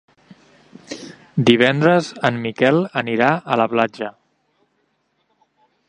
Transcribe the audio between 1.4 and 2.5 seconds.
Divendres en